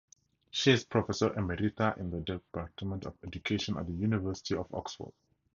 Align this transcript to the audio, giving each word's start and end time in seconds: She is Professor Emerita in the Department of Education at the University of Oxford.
She 0.49 0.71
is 0.71 0.83
Professor 0.83 1.29
Emerita 1.29 1.95
in 1.99 2.09
the 2.09 2.21
Department 2.21 3.05
of 3.05 3.13
Education 3.23 3.77
at 3.77 3.85
the 3.85 3.93
University 3.93 4.55
of 4.55 4.65
Oxford. 4.73 5.13